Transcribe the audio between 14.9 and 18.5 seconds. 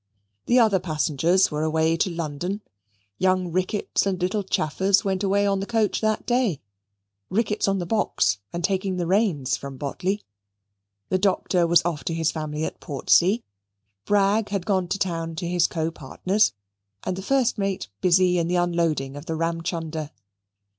town to his co partners; and the first mate busy in